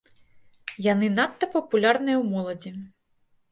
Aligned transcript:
Яны 0.85 1.07
надта 1.17 1.45
папулярныя 1.55 2.17
ў 2.25 2.35
моладзі. 2.35 2.69